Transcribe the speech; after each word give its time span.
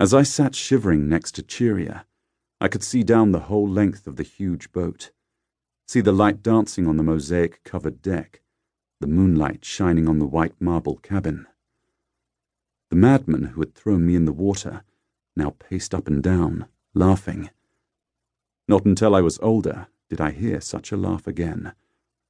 As 0.00 0.14
I 0.14 0.22
sat 0.22 0.54
shivering 0.54 1.10
next 1.10 1.32
to 1.32 1.42
Chaerea, 1.42 2.06
I 2.58 2.68
could 2.68 2.82
see 2.82 3.02
down 3.02 3.32
the 3.32 3.40
whole 3.40 3.68
length 3.68 4.06
of 4.06 4.16
the 4.16 4.22
huge 4.22 4.72
boat, 4.72 5.10
see 5.86 6.00
the 6.00 6.10
light 6.10 6.42
dancing 6.42 6.86
on 6.86 6.96
the 6.96 7.02
mosaic 7.02 7.62
covered 7.64 8.00
deck, 8.00 8.40
the 9.00 9.06
moonlight 9.06 9.62
shining 9.62 10.08
on 10.08 10.18
the 10.18 10.26
white 10.26 10.58
marble 10.58 10.96
cabin. 10.96 11.46
The 12.88 12.96
madman 12.96 13.48
who 13.48 13.60
had 13.60 13.74
thrown 13.74 14.06
me 14.06 14.16
in 14.16 14.24
the 14.24 14.32
water 14.32 14.84
now 15.36 15.50
paced 15.58 15.94
up 15.94 16.08
and 16.08 16.22
down, 16.22 16.64
laughing. 16.94 17.50
Not 18.66 18.86
until 18.86 19.14
I 19.14 19.20
was 19.20 19.38
older 19.42 19.88
did 20.08 20.18
I 20.18 20.30
hear 20.30 20.62
such 20.62 20.92
a 20.92 20.96
laugh 20.96 21.26
again, 21.26 21.74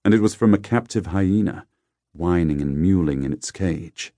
and 0.04 0.12
it 0.12 0.20
was 0.20 0.34
from 0.34 0.54
a 0.54 0.58
captive 0.58 1.06
hyena, 1.06 1.68
whining 2.14 2.60
and 2.60 2.78
mewling 2.78 3.22
in 3.22 3.32
its 3.32 3.52
cage. 3.52 4.12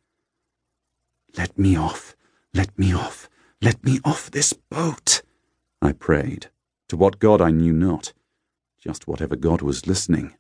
Let 1.37 1.59
me 1.59 1.77
off, 1.77 2.17
let 2.55 2.79
me 2.79 2.95
off, 2.95 3.29
let 3.63 3.85
me 3.85 4.01
off 4.05 4.29
this 4.29 4.53
boat, 4.53 5.23
I 5.81 5.93
prayed, 5.93 6.51
to 6.89 6.97
what 6.97 7.21
God 7.21 7.41
I 7.41 7.53
knew 7.53 7.73
not, 7.73 8.13
just 8.81 9.07
whatever 9.07 9.37
God 9.37 9.63
was 9.63 9.87
listening. 9.87 10.35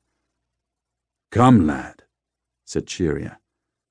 Come, 1.30 1.64
lad, 1.64 2.02
said 2.64 2.87
Chaerea, 2.87 3.38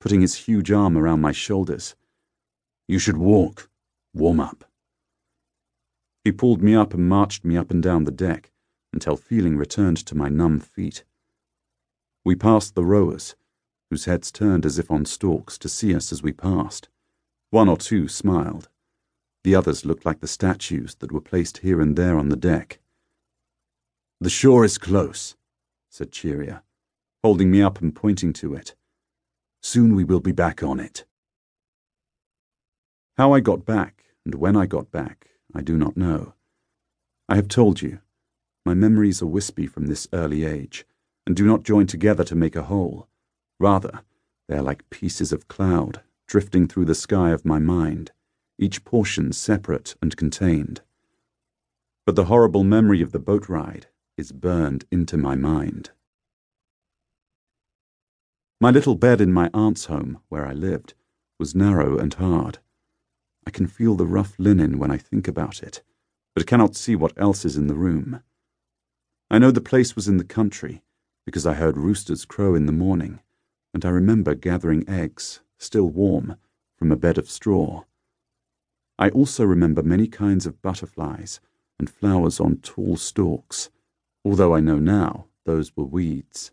putting 0.02 0.20
his 0.20 0.36
huge 0.36 0.70
arm 0.70 0.98
around 0.98 1.22
my 1.22 1.32
shoulders. 1.32 1.96
You 2.90 3.00
should 3.00 3.16
walk, 3.16 3.70
warm 4.14 4.42
up. 4.42 4.66
He 6.26 6.34
pulled 6.34 6.62
me 6.62 6.76
up 6.76 6.94
and 6.94 7.08
marched 7.08 7.46
me 7.46 7.56
up 7.56 7.72
and 7.72 7.82
down 7.82 8.04
the 8.04 8.12
deck 8.12 8.52
until 8.92 9.16
feeling 9.16 9.56
returned 9.56 10.06
to 10.06 10.16
my 10.16 10.28
numb 10.28 10.60
feet. 10.60 11.06
We 12.26 12.36
passed 12.36 12.76
the 12.76 12.84
rowers, 12.84 13.36
whose 13.90 14.06
heads 14.06 14.30
turned 14.30 14.66
as 14.66 14.78
if 14.78 14.92
on 14.92 15.06
stalks 15.06 15.58
to 15.60 15.70
see 15.70 15.96
us 15.96 16.12
as 16.12 16.22
we 16.22 16.34
passed. 16.34 16.90
One 17.50 17.70
or 17.70 17.78
two 17.78 18.10
smiled. 18.10 18.68
The 19.44 19.56
others 19.56 19.86
looked 19.86 20.06
like 20.06 20.20
the 20.20 20.28
statues 20.28 20.96
that 20.96 21.12
were 21.12 21.22
placed 21.22 21.60
here 21.60 21.82
and 21.82 21.96
there 21.96 22.18
on 22.18 22.30
the 22.30 22.36
deck. 22.36 22.80
The 24.20 24.30
shore 24.30 24.64
is 24.64 24.78
close, 24.78 25.36
said 25.90 26.12
Chaerea, 26.12 26.62
holding 27.24 27.50
me 27.50 27.62
up 27.62 27.82
and 27.82 27.96
pointing 27.96 28.34
to 28.34 28.54
it. 28.54 28.76
Soon 29.62 29.96
we 29.96 30.04
will 30.04 30.20
be 30.20 30.32
back 30.32 30.62
on 30.62 30.80
it. 30.80 31.06
How 33.18 33.34
I 33.34 33.40
got 33.40 33.66
back, 33.66 34.06
and 34.26 34.36
when 34.36 34.56
I 34.56 34.66
got 34.66 34.92
back, 34.92 35.30
I 35.56 35.62
do 35.62 35.78
not 35.78 35.98
know. 35.98 36.34
I 37.28 37.36
have 37.36 37.48
told 37.48 37.82
you, 37.82 38.00
my 38.66 38.74
memories 38.74 39.22
are 39.22 39.28
wispy 39.28 39.66
from 39.66 39.88
this 39.88 40.08
early 40.14 40.46
age, 40.46 40.86
and 41.26 41.36
do 41.36 41.46
not 41.46 41.64
join 41.64 41.88
together 41.88 42.24
to 42.26 42.36
make 42.36 42.56
a 42.56 42.64
whole. 42.64 43.08
Rather, 43.60 44.02
they 44.48 44.58
are 44.58 44.62
like 44.62 44.90
pieces 44.90 45.32
of 45.32 45.48
cloud 45.48 46.02
drifting 46.28 46.68
through 46.68 46.86
the 46.86 46.96
sky 46.96 47.32
of 47.32 47.44
my 47.44 47.60
mind, 47.60 48.12
each 48.62 48.86
portion 48.86 49.34
separate 49.34 49.96
and 50.02 50.16
contained. 50.16 50.82
But 52.06 52.16
the 52.16 52.26
horrible 52.26 52.64
memory 52.64 53.02
of 53.02 53.12
the 53.12 53.20
boat 53.20 53.50
ride 53.50 53.88
is 54.18 54.32
burned 54.32 54.86
into 54.92 55.18
my 55.18 55.36
mind. 55.36 55.90
My 58.60 58.70
little 58.70 58.96
bed 58.96 59.20
in 59.20 59.34
my 59.34 59.50
aunt's 59.54 59.86
home, 59.86 60.20
where 60.30 60.46
I 60.46 60.54
lived, 60.54 60.94
was 61.40 61.56
narrow 61.56 61.98
and 61.98 62.14
hard. 62.14 62.60
I 63.48 63.50
can 63.50 63.66
feel 63.66 63.96
the 63.96 64.06
rough 64.06 64.36
linen 64.38 64.78
when 64.78 64.92
I 64.92 64.98
think 64.98 65.28
about 65.28 65.64
it, 65.64 65.82
but 66.36 66.46
cannot 66.46 66.76
see 66.76 66.96
what 66.96 67.14
else 67.18 67.44
is 67.44 67.58
in 67.58 67.66
the 67.66 67.76
room. 67.76 68.22
I 69.32 69.40
know 69.40 69.50
the 69.50 69.62
place 69.62 69.96
was 69.96 70.08
in 70.08 70.18
the 70.18 70.24
country, 70.24 70.84
because 71.26 71.48
I 71.48 71.56
heard 71.56 71.78
roosters 71.78 72.26
crow 72.26 72.54
in 72.54 72.68
the 72.68 72.72
morning, 72.72 73.22
and 73.74 73.84
I 73.84 73.90
remember 73.90 74.36
gathering 74.36 74.88
eggs, 74.88 75.42
still 75.58 75.90
warm, 75.90 76.36
from 76.78 76.92
a 76.92 76.96
bed 76.96 77.18
of 77.18 77.32
straw. 77.32 77.86
I 79.02 79.10
also 79.10 79.44
remember 79.44 79.84
many 79.84 80.08
kinds 80.08 80.46
of 80.46 80.62
butterflies 80.62 81.42
and 81.78 81.90
flowers 81.90 82.40
on 82.40 82.58
tall 82.58 82.96
stalks, 82.96 83.70
although 84.24 84.56
I 84.56 84.62
know 84.62 84.80
now 84.80 85.26
those 85.46 85.76
were 85.76 85.84
weeds. 85.84 86.52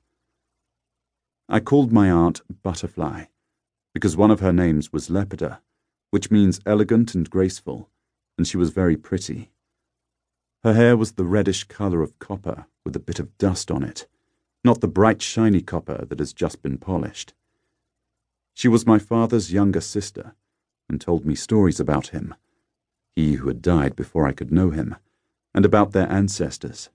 I 1.48 1.60
called 1.60 1.92
my 1.92 2.10
aunt 2.10 2.40
Butterfly, 2.62 3.26
because 3.94 4.16
one 4.16 4.30
of 4.30 4.40
her 4.40 4.52
names 4.52 4.92
was 4.92 5.10
Lepida 5.10 5.60
which 6.10 6.30
means 6.30 6.60
elegant 6.64 7.14
and 7.14 7.28
graceful, 7.28 7.90
and 8.36 8.46
she 8.46 8.56
was 8.56 8.70
very 8.70 8.96
pretty. 8.96 9.50
Her 10.64 10.72
hair 10.72 10.96
was 10.96 11.12
the 11.12 11.24
reddish 11.24 11.64
colour 11.64 12.02
of 12.02 12.18
copper 12.18 12.64
with 12.82 12.96
a 12.96 13.00
bit 13.00 13.20
of 13.20 13.36
dust 13.36 13.70
on 13.70 13.82
it, 13.82 14.06
not 14.64 14.80
the 14.80 14.88
bright 14.88 15.20
shiny 15.20 15.60
copper 15.60 16.06
that 16.06 16.18
has 16.18 16.32
just 16.32 16.62
been 16.62 16.78
polished. 16.78 17.34
She 18.54 18.68
was 18.68 18.86
my 18.86 18.98
father's 18.98 19.52
younger 19.52 19.82
sister, 19.82 20.34
and 20.88 21.00
told 21.00 21.24
me 21.24 21.34
stories 21.34 21.80
about 21.80 22.08
him, 22.08 22.34
he 23.14 23.34
who 23.34 23.48
had 23.48 23.62
died 23.62 23.96
before 23.96 24.26
I 24.26 24.32
could 24.32 24.52
know 24.52 24.70
him, 24.70 24.96
and 25.54 25.64
about 25.64 25.92
their 25.92 26.10
ancestors. 26.10 26.88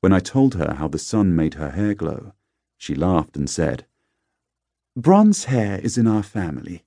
When 0.00 0.12
I 0.12 0.20
told 0.20 0.54
her 0.54 0.74
how 0.74 0.88
the 0.88 0.98
sun 0.98 1.34
made 1.36 1.54
her 1.54 1.70
hair 1.70 1.94
glow, 1.94 2.32
she 2.76 2.94
laughed 2.94 3.36
and 3.36 3.50
said, 3.50 3.84
Bronze 4.96 5.44
hair 5.44 5.78
is 5.80 5.98
in 5.98 6.06
our 6.06 6.22
family. 6.22 6.84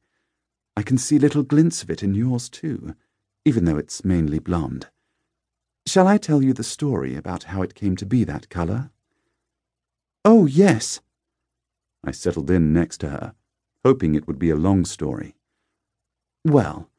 I 0.75 0.81
can 0.81 0.97
see 0.97 1.19
little 1.19 1.43
glints 1.43 1.83
of 1.83 1.89
it 1.89 2.01
in 2.01 2.15
yours 2.15 2.49
too, 2.49 2.95
even 3.45 3.65
though 3.65 3.77
it's 3.77 4.05
mainly 4.05 4.39
blonde. 4.39 4.87
Shall 5.85 6.07
I 6.07 6.17
tell 6.17 6.41
you 6.43 6.53
the 6.53 6.63
story 6.63 7.15
about 7.15 7.43
how 7.45 7.61
it 7.61 7.75
came 7.75 7.95
to 7.97 8.05
be 8.05 8.23
that 8.23 8.49
colour? 8.49 8.91
Oh, 10.23 10.45
yes. 10.45 11.01
I 12.03 12.11
settled 12.11 12.49
in 12.49 12.73
next 12.73 12.99
to 12.99 13.09
her, 13.09 13.35
hoping 13.83 14.15
it 14.15 14.27
would 14.27 14.39
be 14.39 14.49
a 14.49 14.55
long 14.55 14.85
story. 14.85 15.35
Well, 16.43 16.89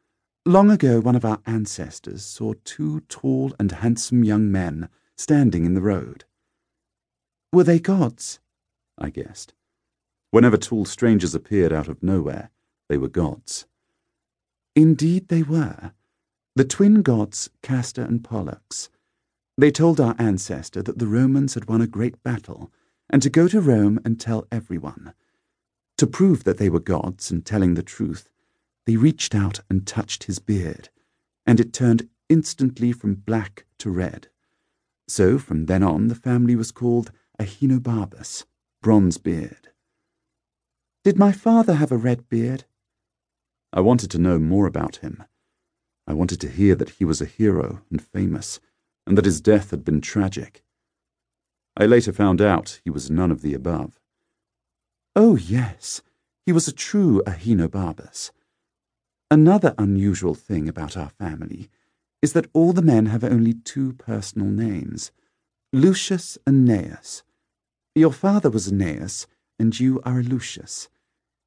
long 0.47 0.71
ago 0.71 1.01
one 1.01 1.17
of 1.17 1.25
our 1.25 1.41
ancestors 1.47 2.25
saw 2.25 2.55
two 2.65 3.01
tall 3.09 3.53
and 3.59 3.73
handsome 3.73 4.23
young 4.23 4.53
men 4.53 4.89
standing 5.17 5.65
in 5.65 5.75
the 5.75 5.81
road. 5.81 6.25
Were 7.53 7.65
they 7.65 7.81
gods? 7.81 8.39
I 8.97 9.11
guessed. 9.11 9.53
Whenever 10.31 10.57
tall 10.57 10.85
strangers 10.85 11.35
appeared 11.35 11.73
out 11.73 11.89
of 11.89 12.03
nowhere, 12.05 12.51
they 12.89 12.97
were 12.97 13.09
gods. 13.09 13.67
Indeed 14.77 15.27
they 15.29 15.43
were. 15.43 15.93
The 16.55 16.65
twin 16.65 17.03
gods, 17.03 17.51
Castor 17.63 18.03
and 18.03 18.23
Pollux. 18.23 18.91
They 19.59 19.71
told 19.71 20.01
our 20.01 20.15
ancestor 20.19 20.83
that 20.83 20.99
the 20.99 21.09
Romans 21.09 21.55
had 21.55 21.69
won 21.69 21.81
a 21.81 21.87
great 21.87 22.23
battle, 22.23 22.71
and 23.11 23.21
to 23.23 23.29
go 23.29 23.49
to 23.49 23.61
Rome 23.61 23.99
and 24.05 24.21
tell 24.21 24.47
everyone. 24.53 25.15
To 25.99 26.07
prove 26.07 26.45
that 26.45 26.59
they 26.59 26.71
were 26.71 26.81
gods 26.81 27.31
and 27.31 27.45
telling 27.45 27.75
the 27.75 27.83
truth, 27.83 28.29
they 28.87 28.97
reached 28.97 29.35
out 29.35 29.61
and 29.71 29.87
touched 29.87 30.25
his 30.25 30.39
beard, 30.39 30.89
and 31.47 31.61
it 31.61 31.73
turned 31.73 32.09
instantly 32.29 32.93
from 32.93 33.15
black 33.15 33.65
to 33.79 33.91
red. 33.91 34.29
So 35.09 35.39
from 35.39 35.67
then 35.67 35.83
on 35.83 36.09
the 36.09 36.15
family 36.15 36.57
was 36.57 36.73
called 36.73 37.13
Ahenobarbus, 37.39 38.45
Bronzebeard. 38.83 39.69
Did 41.05 41.19
my 41.19 41.33
father 41.33 41.75
have 41.75 41.93
a 41.93 41.97
red 41.97 42.29
beard? 42.29 42.65
I 43.73 43.81
wanted 43.81 44.11
to 44.13 44.19
know 44.19 44.39
more 44.39 44.67
about 44.67 44.97
him. 44.97 45.25
I 46.07 46.15
wanted 46.15 46.41
to 46.41 46.49
hear 46.49 46.75
that 46.75 46.91
he 46.91 47.05
was 47.05 47.21
a 47.21 47.27
hero 47.27 47.83
and 47.91 48.03
famous, 48.03 48.61
and 49.07 49.17
that 49.19 49.25
his 49.25 49.41
death 49.41 49.71
had 49.71 49.85
been 49.85 50.01
tragic. 50.01 50.65
I 51.77 51.87
later 51.87 52.13
found 52.13 52.41
out 52.41 52.81
he 52.85 52.91
was 52.91 53.11
none 53.11 53.31
of 53.31 53.43
the 53.43 53.55
above. 53.55 53.99
Oh, 55.17 55.37
yes, 55.37 56.03
he 56.45 56.53
was 56.53 56.69
a 56.69 56.73
true 56.73 57.23
Ahenobarbus. 57.27 58.31
Another 59.33 59.75
unusual 59.79 60.35
thing 60.35 60.69
about 60.69 60.95
our 60.95 61.09
family 61.09 61.71
is 62.21 62.35
that 62.35 62.51
all 62.53 62.75
the 62.75 62.83
men 62.83 63.07
have 63.07 63.25
only 63.25 63.55
two 63.55 63.95
personal 63.95 64.47
names, 64.47 65.11
Lucius 65.73 66.37
and 66.47 66.69
Gnaeus. 66.69 67.23
Your 67.95 68.13
father 68.13 68.51
was 68.51 68.71
Gnaeus, 68.71 69.27
and 69.59 69.81
you 69.81 70.03
are 70.05 70.21
a 70.21 70.23
Lucius. 70.23 70.91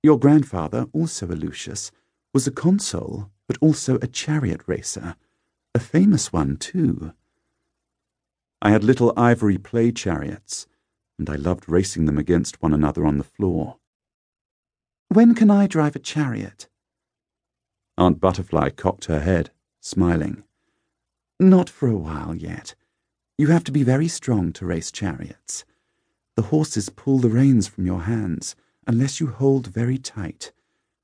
Your 0.02 0.18
grandfather, 0.18 0.88
also 0.94 1.28
a 1.28 1.38
Lucius, 1.38 1.92
was 2.34 2.48
a 2.48 2.52
consul, 2.52 3.30
but 3.48 3.60
also 3.62 3.98
a 3.98 4.08
chariot 4.08 4.62
racer, 4.66 5.16
a 5.76 5.80
famous 5.80 6.34
one, 6.34 6.58
too. 6.58 7.14
I 8.64 8.72
had 8.72 8.84
little 8.84 9.14
ivory 9.16 9.60
play 9.60 9.92
chariots, 9.92 10.66
and 11.20 11.30
I 11.30 11.36
loved 11.36 11.70
racing 11.70 12.08
them 12.08 12.18
against 12.18 12.64
one 12.64 12.74
another 12.74 13.06
on 13.06 13.20
the 13.20 13.24
floor. 13.24 13.78
When 15.10 15.36
can 15.36 15.52
I 15.52 15.68
drive 15.68 15.96
a 15.96 16.00
chariot? 16.00 16.68
Aunt 17.98 18.20
Butterfly 18.20 18.70
cocked 18.72 19.06
her 19.06 19.22
head, 19.22 19.52
smiling. 19.80 20.44
Not 21.40 21.70
for 21.70 21.88
a 21.88 21.98
while 21.98 22.36
yet. 22.36 22.76
You 23.38 23.48
have 23.48 23.64
to 23.66 23.72
be 23.72 23.84
very 23.84 24.08
strong 24.08 24.52
to 24.54 24.66
race 24.66 24.92
chariots. 24.92 25.66
The 26.36 26.44
horses 26.44 26.90
pull 26.90 27.20
the 27.20 27.30
reins 27.30 27.68
from 27.68 27.86
your 27.86 28.02
hands 28.02 28.56
unless 28.88 29.20
you 29.20 29.28
hold 29.28 29.68
very 29.68 29.98
tight 29.98 30.52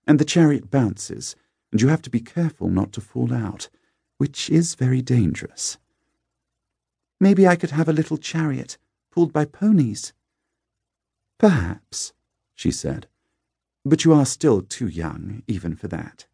and 0.07 0.19
the 0.19 0.25
chariot 0.25 0.69
bounces, 0.69 1.35
and 1.71 1.81
you 1.81 1.87
have 1.87 2.01
to 2.01 2.09
be 2.09 2.19
careful 2.19 2.69
not 2.69 2.91
to 2.93 3.01
fall 3.01 3.33
out, 3.33 3.69
which 4.17 4.49
is 4.49 4.75
very 4.75 5.01
dangerous. 5.01 5.77
Maybe 7.19 7.47
I 7.47 7.55
could 7.55 7.71
have 7.71 7.87
a 7.87 7.93
little 7.93 8.17
chariot 8.17 8.77
pulled 9.11 9.31
by 9.31 9.45
ponies. 9.45 10.11
Perhaps, 11.37 12.13
she 12.55 12.71
said, 12.71 13.07
but 13.85 14.03
you 14.03 14.13
are 14.13 14.25
still 14.25 14.61
too 14.61 14.87
young 14.87 15.43
even 15.47 15.75
for 15.75 15.87
that. 15.87 16.25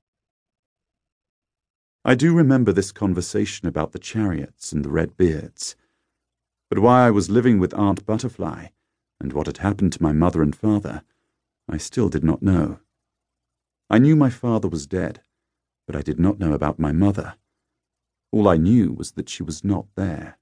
I 2.10 2.16
do 2.16 2.34
remember 2.34 2.72
this 2.72 2.94
conversation 2.94 3.68
about 3.68 3.92
the 3.92 4.00
chariots 4.00 4.72
and 4.72 4.86
the 4.86 4.90
red 4.90 5.18
beards. 5.18 5.76
But 6.70 6.80
why 6.80 7.06
I 7.06 7.12
was 7.12 7.30
living 7.30 7.60
with 7.60 7.74
Aunt 7.74 8.06
Butterfly, 8.06 8.68
and 9.20 9.34
what 9.34 9.48
had 9.48 9.58
happened 9.58 9.92
to 9.92 10.02
my 10.02 10.14
mother 10.14 10.42
and 10.42 10.56
father, 10.56 11.02
I 11.68 11.76
still 11.76 12.08
did 12.08 12.24
not 12.24 12.42
know. 12.42 12.80
I 13.90 13.98
knew 13.98 14.16
my 14.16 14.30
father 14.30 14.70
was 14.70 14.88
dead, 14.88 15.22
but 15.86 15.98
I 15.98 16.02
did 16.02 16.18
not 16.18 16.40
know 16.40 16.54
about 16.54 16.80
my 16.80 16.94
mother. 16.94 17.36
All 18.32 18.48
I 18.48 18.56
knew 18.56 18.94
was 18.94 19.12
that 19.12 19.28
she 19.28 19.44
was 19.44 19.66
not 19.66 19.88
there. 19.98 20.38